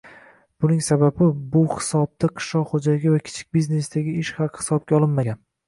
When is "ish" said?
4.25-4.35